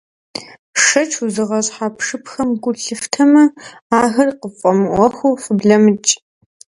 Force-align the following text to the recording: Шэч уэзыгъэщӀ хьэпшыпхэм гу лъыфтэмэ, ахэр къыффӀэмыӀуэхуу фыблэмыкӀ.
Шэч 0.83 1.11
уэзыгъэщӀ 1.19 1.71
хьэпшыпхэм 1.75 2.49
гу 2.61 2.71
лъыфтэмэ, 2.83 3.43
ахэр 4.01 4.29
къыффӀэмыӀуэхуу 4.39 5.39
фыблэмыкӀ. 5.43 6.11